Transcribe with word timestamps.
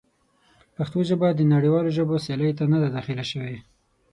پښتو 0.75 0.99
ژبه 1.09 1.27
د 1.33 1.41
نړیوالو 1.53 1.95
ژبو 1.97 2.15
سیالۍ 2.25 2.51
ته 2.57 2.63
نه 2.71 2.77
ده 2.81 2.87
داخله 2.97 3.23
شوې. 3.31 3.57